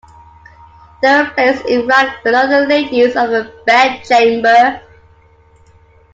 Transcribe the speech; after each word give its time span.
They 1.03 1.07
were 1.13 1.29
placed 1.35 1.63
in 1.67 1.85
rank 1.85 2.23
below 2.23 2.47
the 2.47 2.65
Ladies 2.67 3.15
of 3.15 3.29
the 3.29 3.53
Bedchamber. 3.67 4.81